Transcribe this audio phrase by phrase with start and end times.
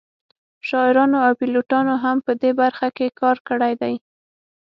[0.67, 3.93] شاعرانو او پیلوټانو هم په دې برخه کې کار کړی دی